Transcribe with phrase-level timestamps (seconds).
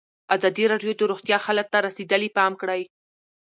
[0.35, 2.81] ازادي راډیو د روغتیا حالت ته رسېدلي پام کړی.